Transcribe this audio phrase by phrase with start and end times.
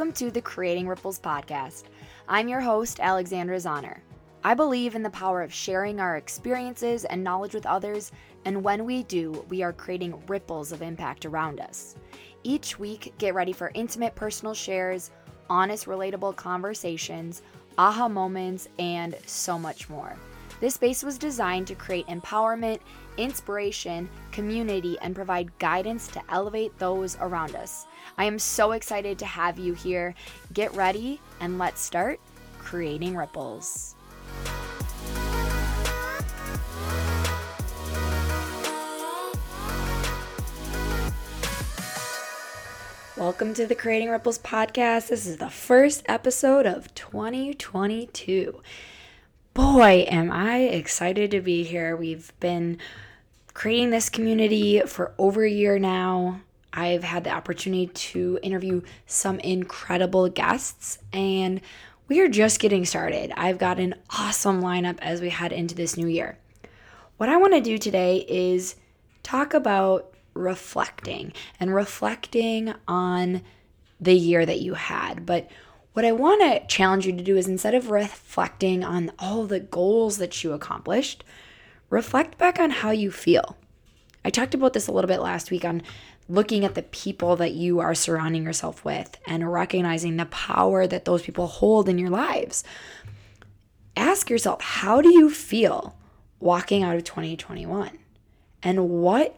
[0.00, 1.82] Welcome to the Creating Ripples podcast.
[2.26, 3.98] I'm your host, Alexandra Zahner.
[4.42, 8.10] I believe in the power of sharing our experiences and knowledge with others,
[8.46, 11.96] and when we do, we are creating ripples of impact around us.
[12.44, 15.10] Each week, get ready for intimate personal shares,
[15.50, 17.42] honest, relatable conversations,
[17.76, 20.16] aha moments, and so much more.
[20.60, 22.80] This space was designed to create empowerment,
[23.16, 27.86] inspiration, community, and provide guidance to elevate those around us.
[28.18, 30.14] I am so excited to have you here.
[30.52, 32.20] Get ready and let's start
[32.58, 33.94] creating ripples.
[43.16, 45.08] Welcome to the Creating Ripples podcast.
[45.08, 48.60] This is the first episode of 2022.
[49.52, 51.96] Boy, am I excited to be here.
[51.96, 52.78] We've been
[53.52, 56.40] creating this community for over a year now.
[56.72, 61.60] I've had the opportunity to interview some incredible guests, and
[62.06, 63.32] we are just getting started.
[63.36, 66.38] I've got an awesome lineup as we head into this new year.
[67.16, 68.76] What I want to do today is
[69.24, 73.42] talk about reflecting and reflecting on
[74.00, 75.26] the year that you had.
[75.26, 75.50] But
[75.92, 79.60] what I want to challenge you to do is instead of reflecting on all the
[79.60, 81.24] goals that you accomplished,
[81.88, 83.56] reflect back on how you feel.
[84.24, 85.82] I talked about this a little bit last week on
[86.28, 91.04] looking at the people that you are surrounding yourself with and recognizing the power that
[91.04, 92.62] those people hold in your lives.
[93.96, 95.96] Ask yourself, how do you feel
[96.38, 97.98] walking out of 2021?
[98.62, 99.36] And what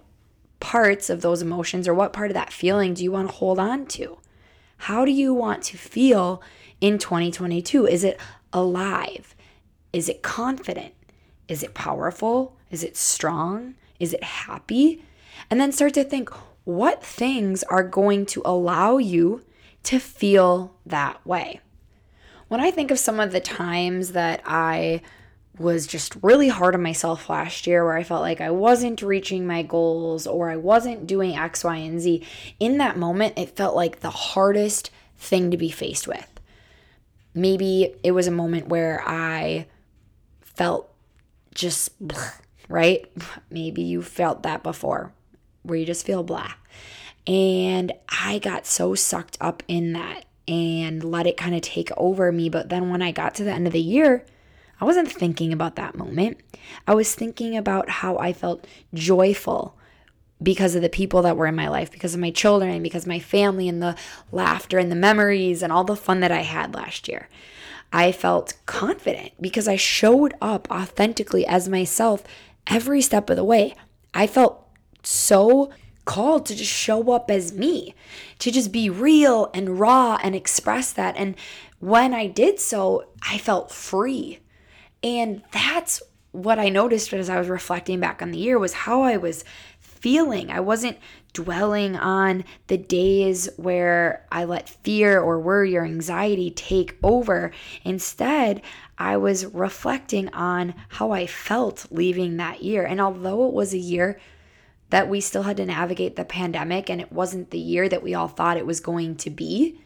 [0.61, 3.58] parts of those emotions or what part of that feeling do you want to hold
[3.58, 4.19] on to?
[4.87, 6.43] How do you want to feel
[6.81, 7.87] in 2022?
[7.87, 8.19] Is it
[8.53, 9.37] alive?
[9.93, 10.93] Is it confident?
[11.47, 12.57] Is it powerful?
[12.69, 13.77] Is it strong?
[14.01, 15.05] Is it happy?
[15.48, 16.31] And then start to think,
[16.65, 19.45] what things are going to allow you
[19.85, 21.61] to feel that way.
[22.48, 25.03] When I think of some of the times that I
[25.58, 29.46] was just really hard on myself last year where I felt like I wasn't reaching
[29.46, 32.24] my goals or I wasn't doing X, Y, and Z,
[32.58, 36.41] in that moment, it felt like the hardest thing to be faced with.
[37.35, 39.67] Maybe it was a moment where I
[40.41, 40.92] felt
[41.55, 41.91] just,
[42.68, 43.11] right?
[43.51, 45.12] Maybe you felt that before
[45.62, 46.52] where you just feel blah.
[47.27, 52.33] And I got so sucked up in that and let it kind of take over
[52.33, 52.48] me.
[52.48, 54.24] But then when I got to the end of the year,
[54.83, 56.41] I wasn't thinking about that moment.
[56.89, 59.79] I was thinking about how I felt joyful
[60.43, 63.07] because of the people that were in my life, because of my children, and because
[63.07, 63.95] my family, and the
[64.33, 67.29] laughter and the memories and all the fun that I had last year.
[67.92, 72.25] I felt confident because I showed up authentically as myself
[72.67, 73.77] every step of the way.
[74.13, 74.67] I felt
[75.05, 75.71] so
[76.07, 77.95] called to just show up as me,
[78.41, 81.17] to just be real and raw and express that.
[81.17, 81.37] And
[81.79, 84.41] when I did so, I felt free.
[85.02, 86.02] And that's
[86.33, 89.45] what I noticed as I was reflecting back on the year was how I was
[89.80, 90.51] feeling.
[90.51, 90.98] I wasn't
[91.33, 97.52] dwelling on the days where I let fear or worry or anxiety take over.
[97.85, 98.62] Instead,
[98.98, 102.85] I was reflecting on how I felt leaving that year.
[102.85, 104.18] And although it was a year
[104.91, 108.14] that we still had to navigate the pandemic and it wasn't the year that we
[108.14, 109.80] all thought it was going to be,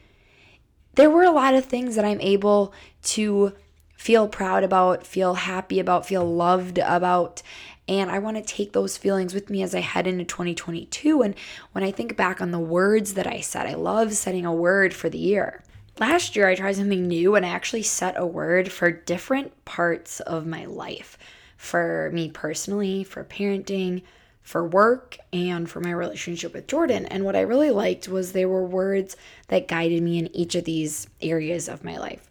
[0.95, 2.73] there were a lot of things that I'm able
[3.03, 3.53] to
[3.97, 7.41] feel proud about, feel happy about, feel loved about.
[7.87, 11.21] And I want to take those feelings with me as I head into 2022.
[11.21, 11.35] And
[11.71, 14.93] when I think back on the words that I said, I love setting a word
[14.93, 15.63] for the year.
[15.99, 20.19] Last year, I tried something new and I actually set a word for different parts
[20.19, 21.17] of my life.
[21.55, 24.03] For me personally, for parenting,
[24.43, 27.05] for work and for my relationship with Jordan.
[27.07, 30.65] And what I really liked was they were words that guided me in each of
[30.65, 32.29] these areas of my life.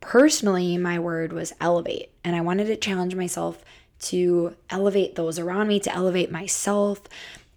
[0.00, 3.64] Personally, my word was elevate, and I wanted to challenge myself
[4.00, 7.02] to elevate those around me, to elevate myself.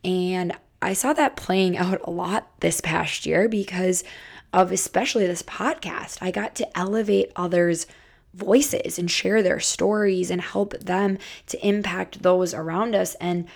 [0.04, 4.04] And I saw that playing out a lot this past year because
[4.52, 6.18] of especially this podcast.
[6.22, 7.88] I got to elevate others'
[8.34, 11.18] voices and share their stories and help them
[11.48, 13.16] to impact those around us.
[13.16, 13.48] And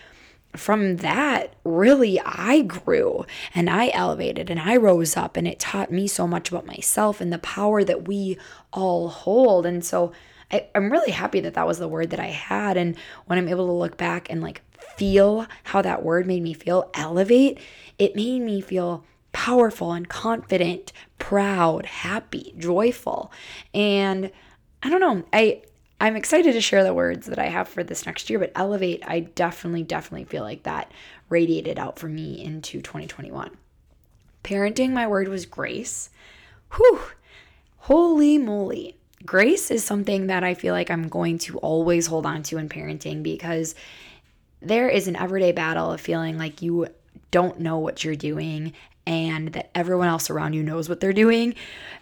[0.56, 5.92] from that, really, I grew and I elevated and I rose up, and it taught
[5.92, 8.38] me so much about myself and the power that we
[8.74, 9.66] all hold.
[9.66, 10.12] And so
[10.52, 12.78] I, am really happy that that was the word that I had.
[12.78, 12.96] And
[13.26, 14.62] when I'm able to look back and like
[14.96, 17.60] feel how that word made me feel, elevate,
[18.00, 23.32] it made me feel powerful and confident, proud, happy, joyful.
[23.74, 24.32] And
[24.82, 25.62] I don't know, I
[26.00, 29.04] I'm excited to share the words that I have for this next year, but Elevate,
[29.08, 30.92] I definitely, definitely feel like that
[31.30, 33.52] radiated out for me into 2021.
[34.44, 36.10] Parenting, my word was grace.
[36.76, 37.02] whew,
[37.78, 38.96] holy moly.
[39.26, 42.70] Grace is something that I feel like I'm going to always hold on to in
[42.70, 43.74] parenting because
[44.62, 46.88] there is an everyday battle of feeling like you
[47.32, 48.74] don't know what you're doing
[49.08, 51.56] and that everyone else around you knows what they're doing.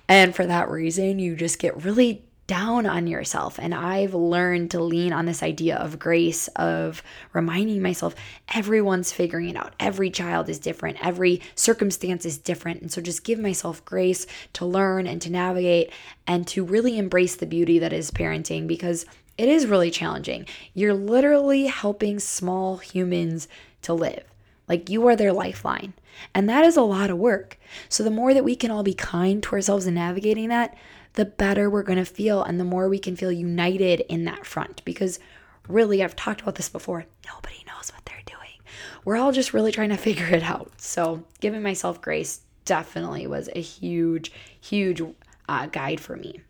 [0.07, 3.57] And for that reason, you just get really down on yourself.
[3.59, 7.01] And I've learned to lean on this idea of grace, of
[7.33, 8.15] reminding myself
[8.53, 9.73] everyone's figuring it out.
[9.79, 12.81] Every child is different, every circumstance is different.
[12.81, 15.91] And so just give myself grace to learn and to navigate
[16.27, 19.05] and to really embrace the beauty that is parenting because
[19.37, 20.45] it is really challenging.
[20.73, 23.47] You're literally helping small humans
[23.81, 24.23] to live.
[24.67, 25.93] Like you are their lifeline.
[26.33, 27.57] And that is a lot of work.
[27.89, 30.75] So the more that we can all be kind to ourselves in navigating that,
[31.15, 34.45] the better we're going to feel and the more we can feel united in that
[34.45, 34.83] front.
[34.85, 35.19] Because
[35.67, 38.59] really, I've talked about this before, nobody knows what they're doing.
[39.03, 40.71] We're all just really trying to figure it out.
[40.77, 45.01] So, giving myself grace definitely was a huge, huge
[45.47, 46.41] uh, guide for me.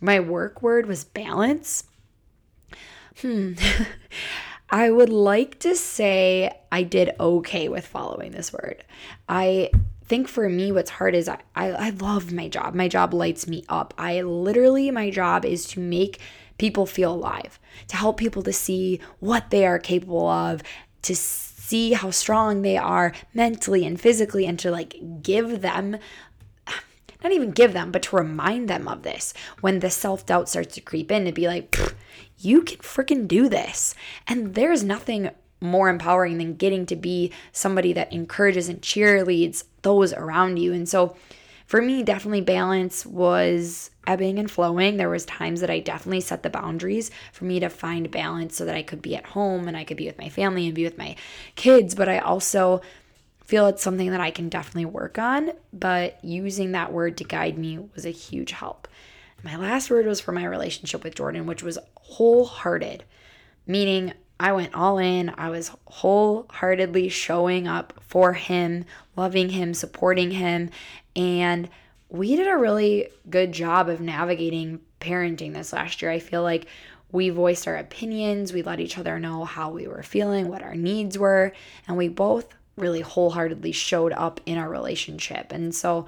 [0.00, 1.84] My work word was balance.
[3.20, 3.52] Hmm.
[4.70, 8.82] I would like to say I did okay with following this word.
[9.28, 9.70] I
[10.06, 12.74] think for me, what's hard is I, I, I love my job.
[12.74, 13.94] My job lights me up.
[13.98, 16.20] I literally, my job is to make
[16.58, 17.58] people feel alive,
[17.88, 20.62] to help people to see what they are capable of,
[21.02, 25.98] to see how strong they are mentally and physically, and to like give them
[27.24, 30.74] not even give them, but to remind them of this when the self doubt starts
[30.74, 31.76] to creep in to be like,
[32.38, 33.94] you can freaking do this.
[34.28, 35.30] And there's nothing
[35.64, 40.72] more empowering than getting to be somebody that encourages and cheerleads those around you.
[40.72, 41.16] And so
[41.66, 44.96] for me, definitely balance was ebbing and flowing.
[44.96, 48.64] There was times that I definitely set the boundaries for me to find balance so
[48.66, 50.84] that I could be at home and I could be with my family and be
[50.84, 51.16] with my
[51.56, 52.82] kids, but I also
[53.44, 57.58] feel it's something that I can definitely work on, but using that word to guide
[57.58, 58.88] me was a huge help.
[59.42, 63.04] My last word was for my relationship with Jordan, which was wholehearted,
[63.66, 65.32] meaning I went all in.
[65.36, 68.84] I was wholeheartedly showing up for him,
[69.16, 70.70] loving him, supporting him.
[71.14, 71.68] And
[72.08, 76.10] we did a really good job of navigating parenting this last year.
[76.10, 76.66] I feel like
[77.12, 80.74] we voiced our opinions, we let each other know how we were feeling, what our
[80.74, 81.52] needs were,
[81.86, 85.52] and we both really wholeheartedly showed up in our relationship.
[85.52, 86.06] And so,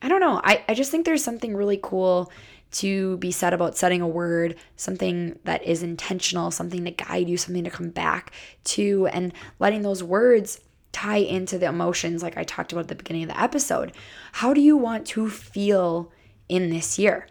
[0.00, 2.32] I don't know, I, I just think there's something really cool
[2.72, 7.36] to be said about setting a word, something that is intentional, something to guide you,
[7.36, 8.32] something to come back
[8.64, 10.60] to, and letting those words
[10.92, 13.92] tie into the emotions like I talked about at the beginning of the episode.
[14.32, 16.12] How do you want to feel
[16.48, 17.28] in this year?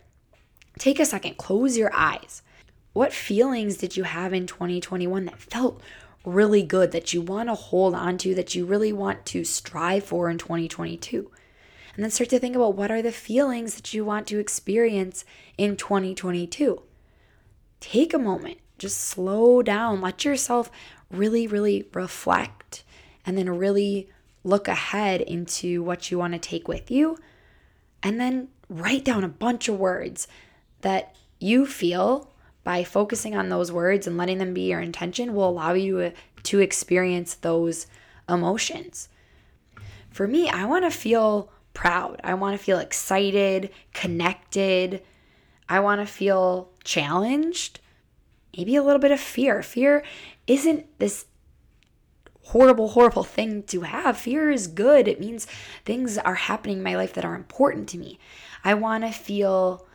[0.80, 2.42] Take a second, close your eyes.
[2.94, 5.82] What feelings did you have in 2021 that felt
[6.26, 10.04] really good, that you want to hold on to, that you really want to strive
[10.04, 11.32] for in 2022?
[11.96, 15.26] And then start to think about what are the feelings that you want to experience
[15.58, 16.82] in 2022.
[17.80, 20.72] Take a moment, just slow down, let yourself
[21.10, 22.84] really, really reflect,
[23.26, 24.10] and then really
[24.44, 27.18] look ahead into what you want to take with you.
[28.02, 30.28] And then write down a bunch of words
[30.82, 32.32] that you feel
[32.63, 36.12] by focusing on those words and letting them be your intention will allow you uh,
[36.44, 37.88] to experience those
[38.30, 39.10] emotions.
[40.10, 42.20] For me, I want to feel proud.
[42.24, 45.01] I want to feel excited, connected.
[45.70, 47.80] I want to feel challenged,
[48.56, 49.63] maybe a little bit of fear.
[49.63, 50.04] Fear
[50.48, 51.25] isn't this
[52.46, 54.18] horrible, horrible thing to have.
[54.18, 55.08] Fear is good.
[55.08, 55.48] It means
[55.86, 58.20] things are happening in my life that are important to me.
[58.63, 59.88] I want to feel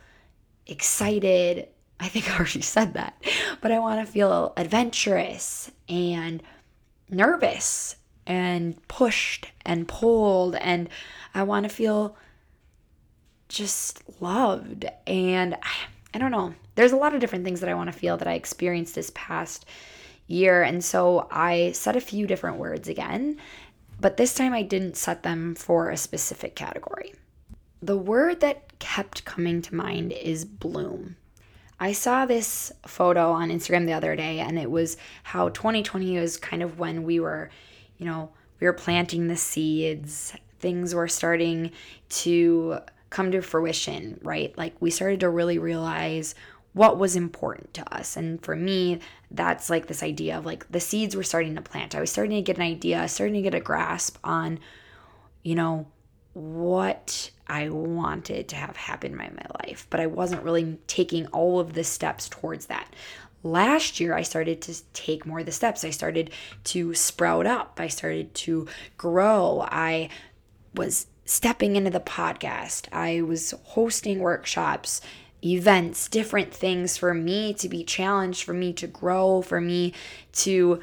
[0.65, 1.67] excited.
[1.99, 3.21] I think I already said that,
[3.61, 6.41] but I want to feel adventurous and
[7.09, 10.89] nervous and pushed and pulled and
[11.33, 12.15] I want to feel
[13.47, 15.71] just loved and I,
[16.13, 16.53] I don't know.
[16.75, 19.11] There's a lot of different things that I want to feel that I experienced this
[19.15, 19.65] past
[20.27, 23.37] year and so I set a few different words again,
[23.99, 27.15] but this time I didn't set them for a specific category.
[27.81, 31.15] The word that kept coming to mind is bloom.
[31.79, 36.35] I saw this photo on Instagram the other day, and it was how 2020 was
[36.35, 37.51] kind of when we were
[37.97, 41.71] you know, we were planting the seeds, things were starting
[42.09, 44.57] to come to fruition, right?
[44.57, 46.35] Like we started to really realize
[46.73, 48.17] what was important to us.
[48.17, 48.99] And for me,
[49.31, 51.95] that's like this idea of like the seeds were starting to plant.
[51.95, 54.59] I was starting to get an idea, starting to get a grasp on,
[55.43, 55.87] you know,
[56.33, 59.31] what I wanted to have happen in my,
[59.65, 62.93] life, but I wasn't really taking all of the steps towards that
[63.43, 65.83] last year I started to take more of the steps.
[65.83, 66.31] I started
[66.65, 67.79] to sprout up.
[67.79, 68.67] I started to
[68.97, 69.65] grow.
[69.69, 70.09] I
[70.73, 72.87] was stepping into the podcast.
[72.91, 75.01] I was hosting workshops,
[75.43, 79.93] events, different things for me to be challenged, for me to grow, for me
[80.33, 80.79] to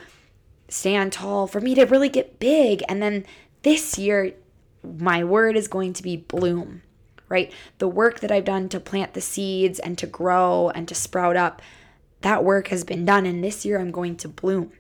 [0.68, 2.82] stand tall, for me to really get big.
[2.88, 3.24] And then
[3.62, 4.34] this year,
[4.82, 6.82] my word is going to be bloom,
[7.28, 7.52] right?
[7.78, 11.36] The work that I've done to plant the seeds and to grow and to sprout
[11.36, 11.62] up,
[12.24, 13.26] that work has been done.
[13.26, 14.72] And this year, I'm going to bloom.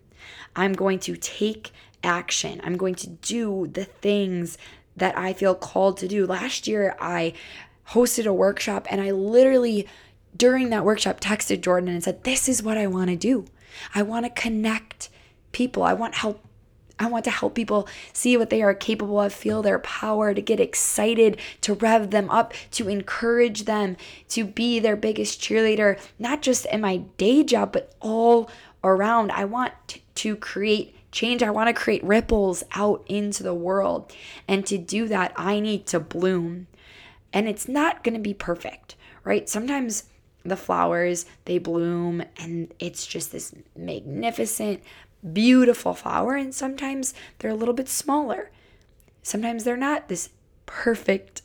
[0.56, 1.72] I'm going to take
[2.02, 2.60] action.
[2.64, 4.56] I'm going to do the things
[4.96, 6.26] that I feel called to do.
[6.26, 7.34] Last year, I
[7.90, 9.86] hosted a workshop and I literally,
[10.34, 13.44] during that workshop, texted Jordan and said, This is what I want to do.
[13.94, 15.10] I want to connect
[15.52, 15.82] people.
[15.82, 16.43] I want help.
[16.98, 20.40] I want to help people see what they are capable of, feel their power, to
[20.40, 23.96] get excited, to rev them up, to encourage them,
[24.28, 28.48] to be their biggest cheerleader, not just in my day job, but all
[28.84, 29.32] around.
[29.32, 29.72] I want
[30.14, 31.42] to create change.
[31.42, 34.12] I want to create ripples out into the world.
[34.46, 36.66] And to do that, I need to bloom.
[37.32, 39.48] And it's not going to be perfect, right?
[39.48, 40.04] Sometimes
[40.44, 44.82] the flowers, they bloom and it's just this magnificent,
[45.32, 46.34] beautiful flower.
[46.34, 48.50] And sometimes they're a little bit smaller.
[49.22, 50.30] Sometimes they're not this
[50.66, 51.42] perfect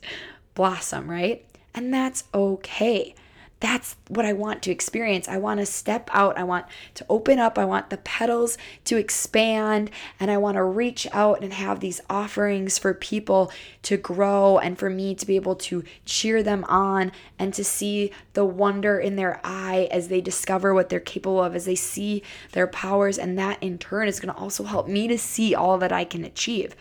[0.54, 1.44] blossom, right?
[1.74, 3.14] And that's okay
[3.60, 5.28] that's what I want to experience.
[5.28, 6.38] I want to step out.
[6.38, 6.64] I want
[6.94, 7.58] to open up.
[7.58, 9.90] I want the petals to expand.
[10.18, 13.52] And I want to reach out and have these offerings for people
[13.82, 18.12] to grow and for me to be able to cheer them on and to see
[18.32, 22.22] the wonder in their eye as they discover what they're capable of, as they see
[22.52, 23.18] their powers.
[23.18, 26.04] And that in turn is going to also help me to see all that I
[26.04, 26.74] can achieve.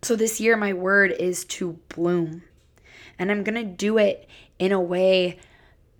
[0.00, 2.44] So this year, my word is to bloom.
[3.18, 4.26] And I'm going to do it
[4.58, 5.38] in a way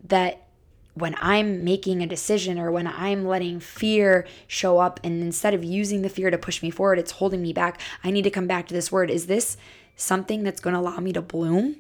[0.05, 0.47] that
[0.95, 5.63] when I'm making a decision or when I'm letting fear show up, and instead of
[5.63, 8.47] using the fear to push me forward, it's holding me back, I need to come
[8.47, 9.11] back to this word.
[9.11, 9.59] Is this
[9.95, 11.77] something that's going to allow me to bloom?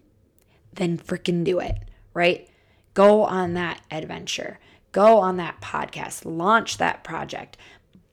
[0.73, 1.77] Then freaking do it,
[2.13, 2.47] right?
[2.93, 4.59] Go on that adventure,
[4.93, 7.57] go on that podcast, launch that project,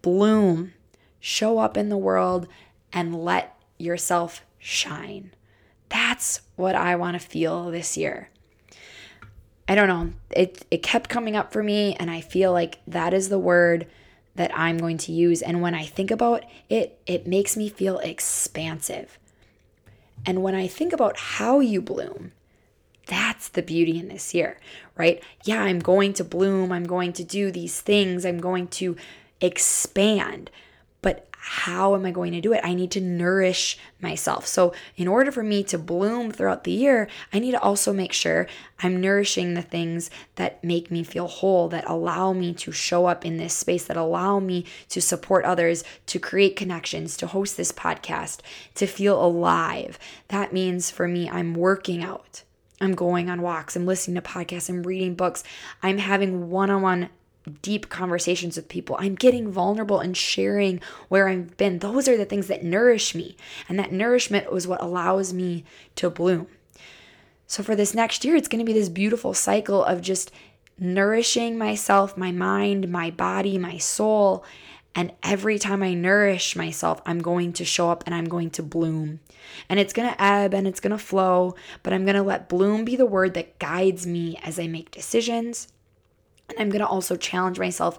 [0.02, 0.74] bloom,
[1.20, 2.48] show up in the world,
[2.94, 5.34] and let yourself shine.
[5.90, 8.30] That's what I want to feel this year.
[9.74, 10.14] I don't know.
[10.30, 13.88] It it kept coming up for me and I feel like that is the word
[14.36, 17.98] that I'm going to use and when I think about it it makes me feel
[17.98, 19.18] expansive.
[20.28, 22.34] And when I think about how you bloom,
[23.08, 24.60] that's the beauty in this year,
[24.96, 25.24] right?
[25.44, 28.96] Yeah, I'm going to bloom, I'm going to do these things, I'm going to
[29.42, 30.52] expand.
[31.46, 32.62] How am I going to do it?
[32.64, 34.48] I need to nourish myself.
[34.48, 38.14] So, in order for me to bloom throughout the year, I need to also make
[38.14, 38.48] sure
[38.82, 43.26] I'm nourishing the things that make me feel whole, that allow me to show up
[43.26, 47.74] in this space, that allow me to support others, to create connections, to host this
[47.74, 48.40] podcast,
[48.76, 50.00] to feel alive.
[50.30, 52.44] That means for me, I'm working out.
[52.80, 55.44] I'm going on walks, I'm listening to podcasts, I'm reading books,
[55.82, 57.10] I'm having one on one
[57.62, 58.96] deep conversations with people.
[59.00, 61.80] I'm getting vulnerable and sharing where I've been.
[61.80, 63.36] Those are the things that nourish me.
[63.68, 66.48] And that nourishment was what allows me to bloom.
[67.48, 70.32] So for this next year, it's going to be this beautiful cycle of just
[70.80, 74.44] nourishing myself, my mind, my body, my soul.
[74.96, 78.64] And every time I nourish myself, I'm going to show up and I'm going to
[78.64, 79.20] bloom.
[79.68, 82.48] And it's going to ebb and it's going to flow, but I'm going to let
[82.48, 85.68] bloom be the word that guides me as I make decisions
[86.50, 87.98] and I'm going to also challenge myself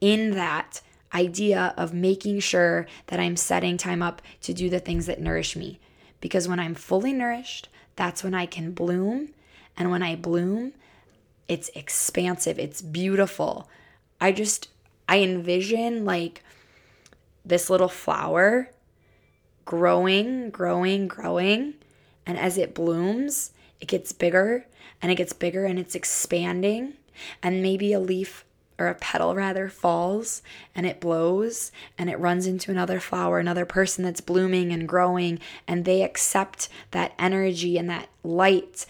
[0.00, 0.80] in that
[1.12, 5.56] idea of making sure that I'm setting time up to do the things that nourish
[5.56, 5.80] me.
[6.20, 9.30] Because when I'm fully nourished, that's when I can bloom.
[9.76, 10.72] And when I bloom,
[11.48, 13.68] it's expansive, it's beautiful.
[14.20, 14.68] I just,
[15.08, 16.44] I envision like
[17.44, 18.70] this little flower
[19.64, 21.74] growing, growing, growing.
[22.26, 24.66] And as it blooms, it gets bigger
[25.00, 26.94] and it gets bigger and it's expanding
[27.42, 28.44] and maybe a leaf
[28.78, 30.42] or a petal rather falls
[30.74, 35.38] and it blows and it runs into another flower, another person that's blooming and growing,
[35.68, 38.86] and they accept that energy and that light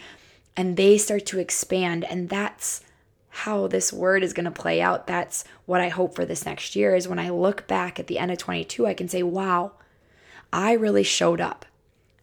[0.57, 2.05] and they start to expand.
[2.05, 2.83] And that's
[3.31, 5.07] how this word is going to play out.
[5.07, 8.19] That's what I hope for this next year is when I look back at the
[8.19, 9.73] end of 22, I can say, wow,
[10.53, 11.65] I really showed up.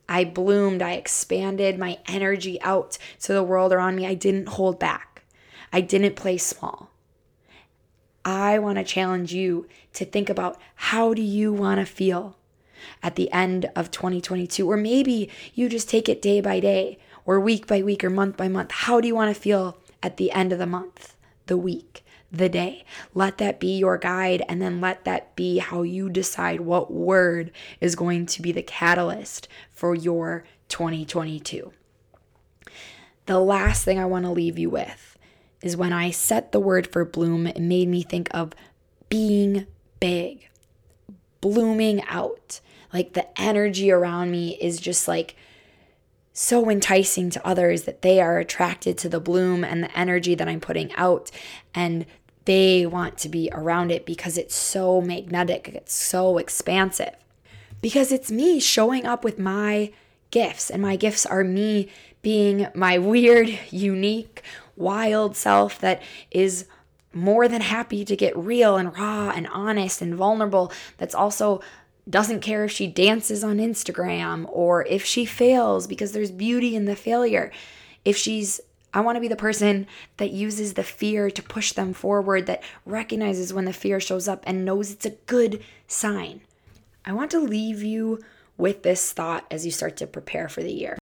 [0.09, 4.05] I bloomed, I expanded my energy out to the world around me.
[4.05, 5.16] I didn't hold back.
[5.71, 6.91] I didn't play small.
[8.23, 12.37] I want to challenge you to think about how do you want to feel
[13.01, 17.39] at the end of 2022 or maybe you just take it day by day or
[17.39, 18.71] week by week or month by month.
[18.71, 22.49] How do you want to feel at the end of the month, the week, the
[22.49, 22.83] day?
[23.13, 27.51] Let that be your guide and then let that be how you decide what word
[27.79, 31.71] is going to be the catalyst for your 2022.
[33.25, 35.16] The last thing I want to leave you with
[35.67, 38.53] is when I set the word for bloom, it made me think of
[39.09, 39.67] being
[39.99, 40.47] big,
[41.41, 42.61] blooming out.
[42.93, 45.35] Like the energy around me is just like
[46.31, 50.47] so enticing to others that they are attracted to the bloom and the energy that
[50.47, 51.31] I'm putting out.
[51.75, 52.05] And
[52.45, 57.13] they want to be around it because it's so magnetic, it's so expansive.
[57.81, 59.91] Because it's me showing up with my
[60.31, 61.89] gifts, and my gifts are me
[62.21, 64.41] being my weird, unique,
[64.77, 66.65] wild self that is
[67.13, 70.71] more than happy to get real and raw and honest and vulnerable.
[70.97, 71.61] That's also
[72.09, 76.85] doesn't care if she dances on Instagram or if she fails because there's beauty in
[76.85, 77.51] the failure.
[78.05, 78.61] If she's
[78.93, 82.63] I want to be the person that uses the fear to push them forward, that
[82.85, 86.41] recognizes when the fear shows up and knows it's a good sign.
[87.05, 88.23] I want to leave you
[88.57, 90.97] with this thought as you start to prepare for the year.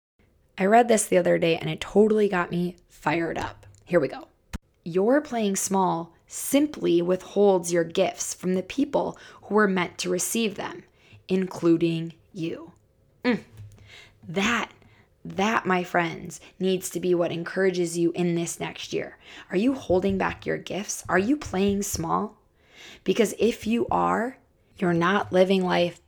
[0.57, 3.62] I read this the other day and it totally got me fired up.
[3.85, 4.27] Here we go.
[4.83, 10.55] Your playing small simply withholds your gifts from the people who are meant to receive
[10.55, 10.83] them,
[11.27, 12.71] including you.
[13.23, 13.41] Mm.
[14.27, 14.71] That
[15.25, 19.17] that, my friends, needs to be what encourages you in this next year.
[19.49, 21.03] Are you holding back your gifts?
[21.07, 22.37] Are you playing small?
[23.05, 24.37] Because if you are,
[24.77, 26.01] you're not living life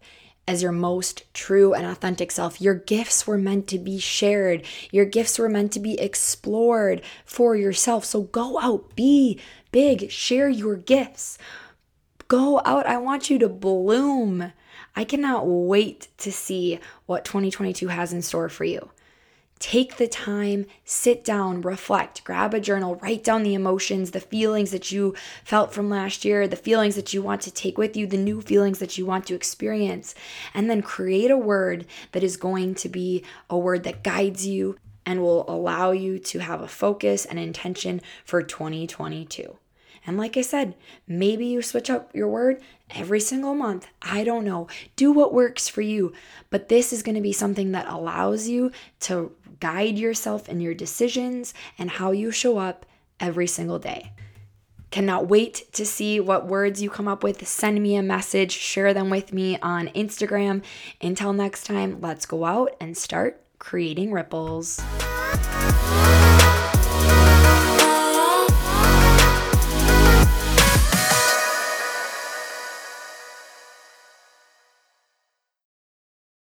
[0.48, 2.62] as your most true and authentic self.
[2.62, 7.56] Your gifts were meant to be shared, your gifts were meant to be explored for
[7.56, 8.06] yourself.
[8.06, 9.40] So go out, be
[9.72, 11.38] big, share your gifts.
[12.28, 12.88] Go out.
[12.88, 14.52] I want you to bloom.
[14.96, 18.90] I cannot wait to see what 2022 has in store for you.
[19.60, 24.72] Take the time, sit down, reflect, grab a journal, write down the emotions, the feelings
[24.72, 28.06] that you felt from last year, the feelings that you want to take with you,
[28.06, 30.14] the new feelings that you want to experience,
[30.54, 34.78] and then create a word that is going to be a word that guides you
[35.06, 39.58] and will allow you to have a focus and intention for 2022.
[40.08, 40.76] And like I said,
[41.08, 43.88] maybe you switch up your word every single month.
[44.02, 44.68] I don't know.
[44.96, 46.14] Do what works for you.
[46.50, 48.72] But this is going to be something that allows you
[49.02, 52.86] to guide yourself in your decisions and how you show up
[53.20, 54.12] every single day.
[54.92, 57.46] Cannot wait to see what words you come up with.
[57.48, 60.64] Send me a message, share them with me on Instagram.
[61.02, 64.80] Until next time, let's go out and start creating ripples.